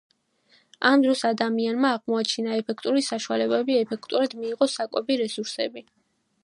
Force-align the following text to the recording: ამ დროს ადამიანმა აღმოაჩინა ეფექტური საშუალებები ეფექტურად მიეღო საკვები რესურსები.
ამ 0.91 1.03
დროს 1.03 1.21
ადამიანმა 1.29 1.91
აღმოაჩინა 1.97 2.57
ეფექტური 2.63 3.05
საშუალებები 3.09 3.77
ეფექტურად 3.83 4.35
მიეღო 4.43 4.71
საკვები 4.79 5.21
რესურსები. 5.25 5.87